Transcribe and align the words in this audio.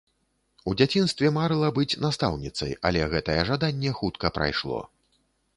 У 0.71 0.71
дзяцінстве 0.79 1.31
марыла 1.35 1.69
быць 1.77 1.99
настаўніцай, 2.07 2.71
але 2.91 3.01
гэтае 3.15 3.39
жаданне 3.51 3.97
хутка 4.01 4.27
прайшло. 4.39 4.85